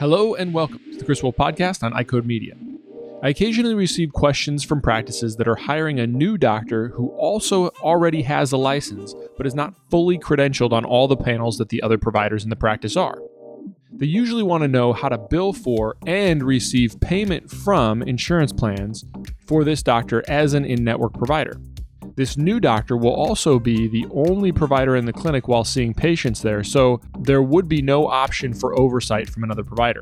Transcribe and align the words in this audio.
Hello 0.00 0.36
and 0.36 0.54
welcome 0.54 0.78
to 0.92 0.96
the 0.96 1.04
Chris 1.04 1.24
Wolf 1.24 1.34
Podcast 1.34 1.82
on 1.82 1.92
EyeCode 1.92 2.24
Media. 2.24 2.54
I 3.20 3.30
occasionally 3.30 3.74
receive 3.74 4.12
questions 4.12 4.62
from 4.62 4.80
practices 4.80 5.34
that 5.36 5.48
are 5.48 5.56
hiring 5.56 5.98
a 5.98 6.06
new 6.06 6.38
doctor 6.38 6.90
who 6.90 7.08
also 7.16 7.70
already 7.82 8.22
has 8.22 8.52
a 8.52 8.56
license 8.56 9.12
but 9.36 9.44
is 9.44 9.56
not 9.56 9.74
fully 9.90 10.16
credentialed 10.16 10.70
on 10.70 10.84
all 10.84 11.08
the 11.08 11.16
panels 11.16 11.58
that 11.58 11.70
the 11.70 11.82
other 11.82 11.98
providers 11.98 12.44
in 12.44 12.50
the 12.50 12.54
practice 12.54 12.96
are. 12.96 13.18
They 13.90 14.06
usually 14.06 14.44
want 14.44 14.62
to 14.62 14.68
know 14.68 14.92
how 14.92 15.08
to 15.08 15.18
bill 15.18 15.52
for 15.52 15.96
and 16.06 16.44
receive 16.44 17.00
payment 17.00 17.50
from 17.50 18.00
insurance 18.00 18.52
plans 18.52 19.04
for 19.46 19.64
this 19.64 19.82
doctor 19.82 20.22
as 20.28 20.54
an 20.54 20.64
in 20.64 20.84
network 20.84 21.14
provider. 21.14 21.60
This 22.18 22.36
new 22.36 22.58
doctor 22.58 22.96
will 22.96 23.14
also 23.14 23.60
be 23.60 23.86
the 23.86 24.04
only 24.10 24.50
provider 24.50 24.96
in 24.96 25.04
the 25.04 25.12
clinic 25.12 25.46
while 25.46 25.62
seeing 25.62 25.94
patients 25.94 26.42
there, 26.42 26.64
so 26.64 27.00
there 27.20 27.42
would 27.42 27.68
be 27.68 27.80
no 27.80 28.08
option 28.08 28.52
for 28.52 28.76
oversight 28.76 29.30
from 29.30 29.44
another 29.44 29.62
provider. 29.62 30.00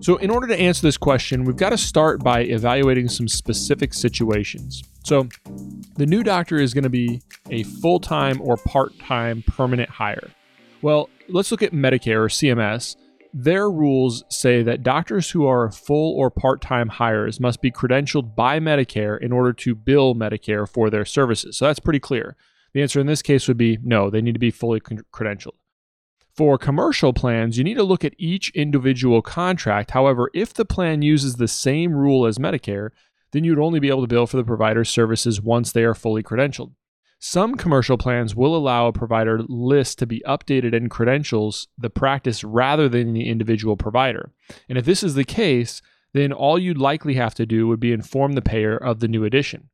So, 0.00 0.18
in 0.18 0.28
order 0.28 0.46
to 0.48 0.54
answer 0.54 0.82
this 0.82 0.98
question, 0.98 1.44
we've 1.44 1.56
got 1.56 1.70
to 1.70 1.78
start 1.78 2.22
by 2.22 2.40
evaluating 2.40 3.08
some 3.08 3.26
specific 3.26 3.94
situations. 3.94 4.82
So, 5.02 5.26
the 5.96 6.04
new 6.04 6.22
doctor 6.22 6.60
is 6.60 6.74
going 6.74 6.84
to 6.84 6.90
be 6.90 7.22
a 7.48 7.62
full 7.62 8.00
time 8.00 8.38
or 8.42 8.58
part 8.58 8.92
time 8.98 9.42
permanent 9.46 9.88
hire. 9.88 10.28
Well, 10.82 11.08
let's 11.30 11.50
look 11.50 11.62
at 11.62 11.72
Medicare 11.72 12.18
or 12.18 12.28
CMS. 12.28 12.96
Their 13.36 13.68
rules 13.68 14.22
say 14.28 14.62
that 14.62 14.84
doctors 14.84 15.32
who 15.32 15.44
are 15.44 15.68
full 15.68 16.16
or 16.16 16.30
part 16.30 16.60
time 16.60 16.88
hires 16.88 17.40
must 17.40 17.60
be 17.60 17.72
credentialed 17.72 18.36
by 18.36 18.60
Medicare 18.60 19.20
in 19.20 19.32
order 19.32 19.52
to 19.54 19.74
bill 19.74 20.14
Medicare 20.14 20.68
for 20.68 20.88
their 20.88 21.04
services. 21.04 21.58
So 21.58 21.66
that's 21.66 21.80
pretty 21.80 21.98
clear. 21.98 22.36
The 22.74 22.82
answer 22.82 23.00
in 23.00 23.08
this 23.08 23.22
case 23.22 23.48
would 23.48 23.56
be 23.56 23.76
no, 23.82 24.08
they 24.08 24.22
need 24.22 24.34
to 24.34 24.38
be 24.38 24.52
fully 24.52 24.78
credentialed. 24.80 25.56
For 26.36 26.56
commercial 26.58 27.12
plans, 27.12 27.58
you 27.58 27.64
need 27.64 27.74
to 27.74 27.82
look 27.82 28.04
at 28.04 28.14
each 28.18 28.50
individual 28.50 29.20
contract. 29.20 29.90
However, 29.90 30.30
if 30.32 30.54
the 30.54 30.64
plan 30.64 31.02
uses 31.02 31.34
the 31.34 31.48
same 31.48 31.92
rule 31.92 32.26
as 32.26 32.38
Medicare, 32.38 32.90
then 33.32 33.42
you'd 33.42 33.58
only 33.58 33.80
be 33.80 33.88
able 33.88 34.02
to 34.02 34.06
bill 34.06 34.28
for 34.28 34.36
the 34.36 34.44
provider's 34.44 34.90
services 34.90 35.40
once 35.40 35.72
they 35.72 35.82
are 35.82 35.94
fully 35.94 36.22
credentialed. 36.22 36.72
Some 37.26 37.54
commercial 37.54 37.96
plans 37.96 38.36
will 38.36 38.54
allow 38.54 38.86
a 38.86 38.92
provider 38.92 39.40
list 39.48 39.98
to 40.00 40.06
be 40.06 40.22
updated 40.26 40.74
in 40.74 40.90
credentials 40.90 41.68
the 41.78 41.88
practice 41.88 42.44
rather 42.44 42.86
than 42.86 43.14
the 43.14 43.30
individual 43.30 43.78
provider. 43.78 44.30
And 44.68 44.76
if 44.76 44.84
this 44.84 45.02
is 45.02 45.14
the 45.14 45.24
case, 45.24 45.80
then 46.12 46.34
all 46.34 46.58
you'd 46.58 46.76
likely 46.76 47.14
have 47.14 47.34
to 47.36 47.46
do 47.46 47.66
would 47.66 47.80
be 47.80 47.92
inform 47.92 48.32
the 48.32 48.42
payer 48.42 48.76
of 48.76 49.00
the 49.00 49.08
new 49.08 49.24
addition. 49.24 49.70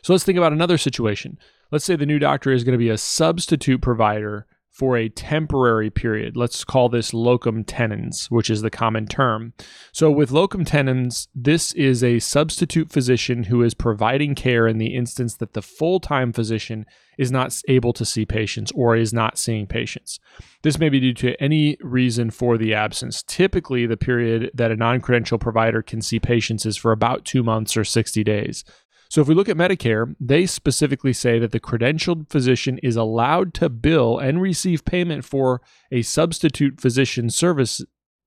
So 0.00 0.14
let's 0.14 0.24
think 0.24 0.38
about 0.38 0.54
another 0.54 0.78
situation. 0.78 1.38
Let's 1.70 1.84
say 1.84 1.94
the 1.94 2.06
new 2.06 2.18
doctor 2.18 2.52
is 2.52 2.64
going 2.64 2.72
to 2.72 2.78
be 2.78 2.88
a 2.88 2.96
substitute 2.96 3.82
provider 3.82 4.46
for 4.80 4.96
a 4.96 5.10
temporary 5.10 5.90
period. 5.90 6.38
Let's 6.38 6.64
call 6.64 6.88
this 6.88 7.12
locum 7.12 7.64
tenens, 7.64 8.30
which 8.30 8.48
is 8.48 8.62
the 8.62 8.70
common 8.70 9.06
term. 9.06 9.52
So, 9.92 10.10
with 10.10 10.30
locum 10.30 10.64
tenens, 10.64 11.28
this 11.34 11.74
is 11.74 12.02
a 12.02 12.18
substitute 12.18 12.90
physician 12.90 13.44
who 13.44 13.62
is 13.62 13.74
providing 13.74 14.34
care 14.34 14.66
in 14.66 14.78
the 14.78 14.94
instance 14.94 15.34
that 15.36 15.52
the 15.52 15.60
full 15.60 16.00
time 16.00 16.32
physician 16.32 16.86
is 17.18 17.30
not 17.30 17.60
able 17.68 17.92
to 17.92 18.06
see 18.06 18.24
patients 18.24 18.72
or 18.74 18.96
is 18.96 19.12
not 19.12 19.36
seeing 19.36 19.66
patients. 19.66 20.18
This 20.62 20.78
may 20.78 20.88
be 20.88 20.98
due 20.98 21.12
to 21.12 21.38
any 21.42 21.76
reason 21.82 22.30
for 22.30 22.56
the 22.56 22.72
absence. 22.72 23.22
Typically, 23.22 23.84
the 23.84 23.98
period 23.98 24.50
that 24.54 24.70
a 24.70 24.76
non 24.76 25.02
credential 25.02 25.36
provider 25.36 25.82
can 25.82 26.00
see 26.00 26.18
patients 26.18 26.64
is 26.64 26.78
for 26.78 26.90
about 26.90 27.26
two 27.26 27.42
months 27.42 27.76
or 27.76 27.84
60 27.84 28.24
days. 28.24 28.64
So 29.10 29.20
if 29.20 29.26
we 29.26 29.34
look 29.34 29.48
at 29.48 29.56
Medicare, 29.56 30.14
they 30.20 30.46
specifically 30.46 31.12
say 31.12 31.40
that 31.40 31.50
the 31.50 31.58
credentialed 31.58 32.30
physician 32.30 32.78
is 32.78 32.94
allowed 32.94 33.54
to 33.54 33.68
bill 33.68 34.18
and 34.18 34.40
receive 34.40 34.84
payment 34.84 35.24
for 35.24 35.60
a 35.90 36.02
substitute 36.02 36.80
physician 36.80 37.28
service 37.28 37.82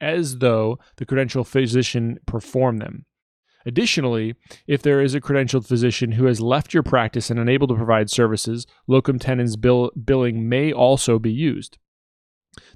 as 0.00 0.38
though 0.38 0.80
the 0.96 1.06
credentialed 1.06 1.46
physician 1.46 2.18
performed 2.26 2.82
them. 2.82 3.06
Additionally, 3.64 4.34
if 4.66 4.82
there 4.82 5.00
is 5.00 5.14
a 5.14 5.20
credentialed 5.20 5.66
physician 5.66 6.12
who 6.12 6.24
has 6.24 6.40
left 6.40 6.74
your 6.74 6.82
practice 6.82 7.30
and 7.30 7.38
unable 7.38 7.68
to 7.68 7.76
provide 7.76 8.10
services, 8.10 8.66
locum 8.88 9.20
tenens 9.20 9.56
bill, 9.56 9.92
billing 10.04 10.48
may 10.48 10.72
also 10.72 11.20
be 11.20 11.32
used. 11.32 11.78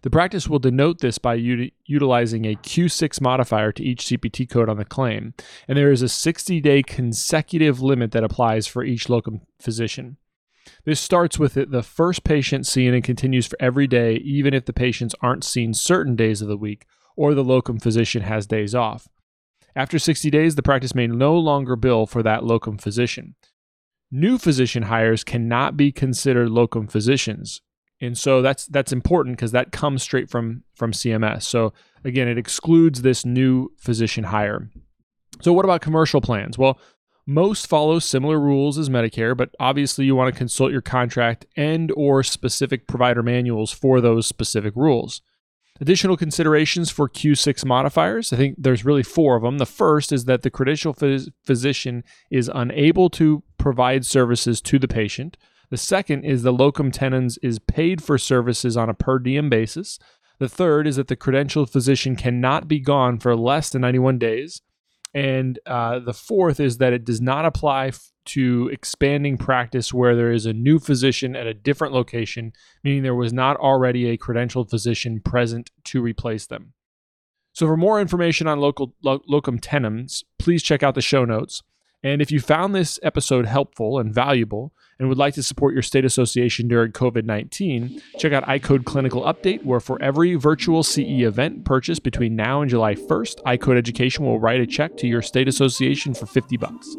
The 0.03 0.11
practice 0.11 0.49
will 0.49 0.59
denote 0.59 1.01
this 1.01 1.19
by 1.19 1.35
u- 1.35 1.71
utilizing 1.87 2.45
a 2.45 2.55
Q6 2.57 3.21
modifier 3.21 3.73
to 3.73 3.83
each 3.83 4.05
CPT 4.05 4.49
code 4.49 4.69
on 4.69 4.77
the 4.77 4.85
claim, 4.85 5.35
and 5.67 5.77
there 5.77 5.93
is 5.93 6.03
a 6.03 6.09
60 6.09 6.61
day 6.61 6.83
consecutive 6.83 7.81
limit 7.81 8.13
that 8.13 8.25
applies 8.25 8.67
for 8.67 8.85
each 8.85 9.09
locum 9.09 9.43
physician. 9.61 10.17
This 10.85 11.01
starts 11.01 11.39
with 11.39 11.55
the 11.55 11.83
first 11.83 12.25
patient 12.25 12.67
seen 12.67 12.95
and 12.95 13.03
continues 13.03 13.47
for 13.47 13.57
every 13.61 13.87
day, 13.87 14.17
even 14.17 14.55
if 14.55 14.67
the 14.67 14.73
patients 14.73 15.15
aren't 15.21 15.45
seen 15.45 15.75
certain 15.75 16.15
days 16.15 16.43
of 16.43 16.49
the 16.49 16.57
week 16.57 16.87
or 17.17 17.35
the 17.35 17.45
locum 17.45 17.81
physician 17.81 18.23
has 18.23 18.47
days 18.47 18.75
off. 18.75 19.09
After 19.75 19.99
60 19.99 20.31
days, 20.31 20.55
the 20.55 20.63
practice 20.63 20.95
may 20.95 21.07
no 21.07 21.37
longer 21.37 21.77
bill 21.77 22.07
for 22.07 22.23
that 22.23 22.45
locum 22.45 22.79
physician. 22.79 23.35
New 24.11 24.39
physician 24.39 24.85
hires 24.85 25.25
cannot 25.25 25.77
be 25.77 25.93
considered 25.93 26.51
locum 26.51 26.87
physicians 26.87 27.61
and 28.01 28.17
so 28.17 28.43
that's 28.43 28.67
that's 28.67 28.93
important 28.93 29.37
because 29.37 29.53
that 29.53 29.73
comes 29.73 30.03
straight 30.03 30.31
from 30.31 30.63
from 30.75 30.93
CMS. 30.93 31.43
So 31.43 31.73
again, 32.05 32.29
it 32.29 32.39
excludes 32.39 33.03
this 33.03 33.25
new 33.25 33.73
physician 33.79 34.25
hire. 34.25 34.71
So 35.41 35.53
what 35.53 35.65
about 35.65 35.81
commercial 35.81 36.21
plans? 36.21 36.59
Well, 36.59 36.79
most 37.27 37.67
follow 37.67 37.99
similar 37.99 38.41
rules 38.41 38.79
as 38.79 38.89
Medicare, 38.89 39.37
but 39.37 39.51
obviously 39.61 40.07
you 40.07 40.17
want 40.17 40.33
to 40.33 40.39
consult 40.39 40.73
your 40.73 40.81
contract 40.81 41.45
and 41.57 41.93
or 41.95 42.23
specific 42.23 42.87
provider 42.87 43.23
manuals 43.23 43.71
for 43.71 44.01
those 44.01 44.27
specific 44.27 44.75
rules. 44.75 45.21
Additional 45.81 46.17
considerations 46.17 46.91
for 46.91 47.09
Q6 47.09 47.65
modifiers, 47.65 48.33
I 48.33 48.37
think 48.37 48.57
there's 48.59 48.85
really 48.85 49.05
four 49.05 49.37
of 49.37 49.43
them. 49.43 49.59
The 49.59 49.67
first 49.67 50.11
is 50.11 50.25
that 50.25 50.43
the 50.43 50.51
credential 50.51 50.93
phys- 50.93 51.29
physician 51.45 52.03
is 52.31 52.51
unable 52.53 53.11
to 53.11 53.45
provide 53.69 54.07
services 54.07 54.63
to 54.63 54.79
the 54.79 54.89
patient. 54.89 55.37
The 55.69 55.77
second 55.77 56.25
is 56.25 56.43
the 56.43 56.55
locum 56.55 56.91
tenens 56.91 57.37
is 57.43 57.59
paid 57.59 58.03
for 58.03 58.17
services 58.17 58.79
on 58.79 58.89
a 58.89 58.95
per 58.95 59.19
diem 59.19 59.51
basis. 59.51 59.99
The 60.39 60.49
third 60.49 60.87
is 60.87 60.97
that 60.97 61.09
the 61.09 61.19
credentialed 61.19 61.69
physician 61.69 62.17
cannot 62.17 62.67
be 62.67 62.81
gone 62.81 63.19
for 63.19 63.37
less 63.37 63.69
than 63.69 63.83
91 63.83 64.19
days. 64.19 64.63
And 65.13 65.59
uh, 65.67 65.99
the 65.99 66.15
fourth 66.15 66.61
is 66.61 66.79
that 66.79 66.95
it 66.95 67.05
does 67.05 67.21
not 67.21 67.45
apply 67.45 67.89
f- 67.89 68.11
to 68.37 68.71
expanding 68.73 69.37
practice 69.37 69.93
where 69.93 70.17
there 70.17 70.33
is 70.33 70.47
a 70.47 70.55
new 70.55 70.79
physician 70.79 71.37
at 71.37 71.47
a 71.47 71.53
different 71.53 71.93
location, 71.93 72.55
meaning 72.83 73.03
there 73.03 73.15
was 73.15 73.35
not 73.35 73.59
already 73.59 74.09
a 74.09 74.17
credentialed 74.17 74.71
physician 74.71 75.21
present 75.21 75.71
to 75.85 76.01
replace 76.01 76.47
them. 76.47 76.73
So, 77.53 77.67
for 77.67 77.77
more 77.77 78.01
information 78.01 78.47
on 78.47 78.61
local 78.61 78.95
lo- 79.03 79.23
locum 79.29 79.59
tenens, 79.59 80.25
please 80.39 80.63
check 80.63 80.83
out 80.83 80.95
the 80.95 81.03
show 81.03 81.27
notes. 81.27 81.63
And 82.03 82.23
if 82.23 82.31
you 82.31 82.39
found 82.41 82.75
this 82.75 83.01
episode 83.03 83.47
helpful 83.47 83.99
and 83.99 84.15
valuable 84.15 84.73
and 84.99 85.09
would 85.09 85.19
like 85.19 85.35
to 85.35 85.43
support 85.43 85.75
your 85.75 85.83
state 85.83 86.05
association 86.05 86.69
during 86.69 86.93
COVID 86.93 87.25
19, 87.25 88.01
check 88.19 88.33
out 88.33 88.45
EyeCode 88.45 88.85
Clinical 88.85 89.23
Update, 89.23 89.65
where 89.65 89.81
for 89.81 90.01
every 90.01 90.37
virtual 90.37 90.83
CE 90.83 91.23
event 91.23 91.65
purchased 91.65 92.05
between 92.05 92.37
now 92.37 92.61
and 92.61 92.71
July 92.71 92.95
1st, 92.95 93.43
EyeCode 93.43 93.77
Education 93.77 94.25
will 94.25 94.39
write 94.39 94.61
a 94.61 94.67
check 94.67 94.97
to 94.99 95.09
your 95.09 95.23
state 95.23 95.49
association 95.49 96.15
for 96.15 96.27
50 96.27 96.57
bucks. 96.57 96.97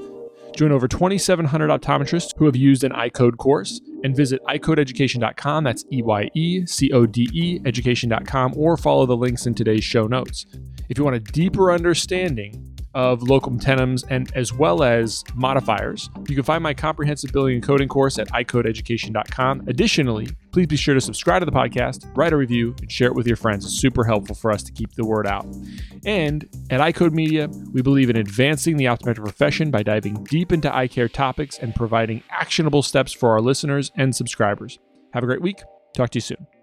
Join 0.55 0.73
over 0.73 0.88
2,700 0.88 1.69
optometrists 1.69 2.33
who 2.35 2.45
have 2.45 2.55
used 2.55 2.83
an 2.83 2.91
EyeCode 2.91 3.38
course 3.38 3.79
and 4.03 4.15
visit 4.15 4.41
eyecodeeducation.com. 4.49 5.63
That's 5.63 5.85
E 5.91 6.01
Y 6.01 6.29
E 6.33 6.65
C 6.65 6.91
O 6.91 7.05
D 7.05 7.29
E 7.33 7.61
education.com 7.65 8.53
or 8.57 8.75
follow 8.75 9.05
the 9.05 9.15
links 9.15 9.45
in 9.45 9.55
today's 9.55 9.85
show 9.85 10.07
notes. 10.07 10.45
If 10.89 10.97
you 10.97 11.05
want 11.05 11.15
a 11.15 11.19
deeper 11.19 11.71
understanding 11.71 12.69
of 12.94 13.23
locum 13.23 13.59
tenens 13.59 14.03
and 14.09 14.31
as 14.35 14.53
well 14.53 14.83
as 14.83 15.23
modifiers. 15.35 16.09
You 16.27 16.35
can 16.35 16.44
find 16.44 16.63
my 16.63 16.73
comprehensive 16.73 17.31
billing 17.31 17.55
and 17.55 17.63
coding 17.63 17.88
course 17.88 18.17
at 18.17 18.27
eyecodeeducation.com. 18.29 19.63
Additionally, 19.67 20.29
please 20.51 20.67
be 20.67 20.75
sure 20.75 20.95
to 20.95 21.01
subscribe 21.01 21.41
to 21.41 21.45
the 21.45 21.51
podcast, 21.51 22.11
write 22.17 22.33
a 22.33 22.38
review, 22.38 22.75
and 22.81 22.91
share 22.91 23.07
it 23.07 23.16
with 23.16 23.27
your 23.27 23.35
friends. 23.35 23.66
It's 23.66 23.75
super 23.75 24.03
helpful 24.03 24.35
for 24.35 24.51
us 24.51 24.63
to 24.63 24.72
keep 24.72 24.94
the 24.95 25.05
word 25.05 25.27
out. 25.27 25.45
And 26.06 26.47
at 26.69 26.80
EyeCode 26.80 27.13
Media, 27.13 27.50
we 27.71 27.81
believe 27.81 28.09
in 28.09 28.15
advancing 28.15 28.77
the 28.77 28.86
optometric 28.86 29.24
profession 29.24 29.71
by 29.71 29.83
diving 29.83 30.24
deep 30.25 30.51
into 30.51 30.74
eye 30.75 30.88
care 30.88 31.07
topics 31.09 31.59
and 31.59 31.75
providing 31.75 32.24
actionable 32.30 32.81
steps 32.81 33.13
for 33.13 33.30
our 33.30 33.41
listeners 33.41 33.91
and 33.95 34.15
subscribers. 34.15 34.80
Have 35.13 35.24
a 35.24 35.27
great 35.27 35.41
week. 35.41 35.62
Talk 35.95 36.09
to 36.12 36.18
you 36.18 36.21
soon. 36.21 36.58